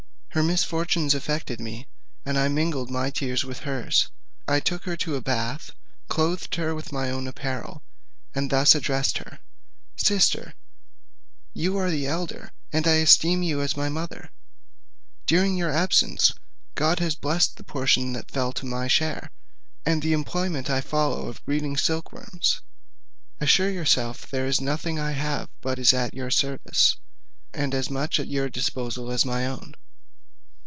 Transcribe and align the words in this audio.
Her 0.33 0.43
misfortunes 0.43 1.13
affected 1.13 1.59
me: 1.59 1.89
and 2.25 2.37
I 2.37 2.47
mingled 2.47 2.89
my 2.89 3.09
tears 3.09 3.43
with 3.43 3.59
hers. 3.59 4.07
I 4.47 4.61
took 4.61 4.85
her 4.85 4.95
to 4.95 5.15
a 5.17 5.21
bath, 5.21 5.71
clothed 6.07 6.55
her 6.55 6.73
with 6.73 6.93
my 6.93 7.09
own 7.09 7.27
apparel, 7.27 7.83
and 8.33 8.49
thus 8.49 8.73
addressed 8.73 9.17
her: 9.17 9.39
"Sister, 9.97 10.53
you 11.53 11.75
are 11.75 11.91
the 11.91 12.07
elder, 12.07 12.53
and 12.71 12.87
I 12.87 12.93
esteem 13.01 13.43
you 13.43 13.59
as 13.59 13.75
my 13.75 13.89
mother: 13.89 14.31
during 15.25 15.57
your 15.57 15.69
absence, 15.69 16.31
God 16.75 16.99
has 16.99 17.15
blest 17.15 17.57
the 17.57 17.65
portion 17.65 18.13
that 18.13 18.31
fell 18.31 18.53
to 18.53 18.65
my 18.65 18.87
share, 18.87 19.31
and 19.85 20.01
the 20.01 20.13
employment 20.13 20.69
I 20.69 20.79
follow 20.79 21.27
of 21.27 21.43
breeding 21.43 21.75
silk 21.75 22.13
worms. 22.13 22.61
Assure 23.41 23.69
yourself 23.69 24.31
there 24.31 24.45
is 24.47 24.61
nothing 24.61 24.97
I 24.97 25.11
have 25.11 25.49
but 25.59 25.77
is 25.77 25.93
at 25.93 26.13
your 26.13 26.31
service, 26.31 26.95
and 27.53 27.75
as 27.75 27.89
much 27.89 28.17
at 28.17 28.27
your 28.29 28.47
disposal 28.47 29.11
as 29.11 29.25
my 29.25 29.45
own." 29.45 29.75